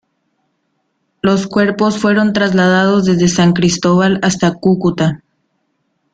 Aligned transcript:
Los 1.21 1.45
cuerpos 1.45 1.99
fueron 1.99 2.33
trasladados 2.33 3.05
desde 3.05 3.27
San 3.27 3.53
Cristóbal 3.53 4.19
hasta 4.23 4.55
Cúcuta. 4.55 5.21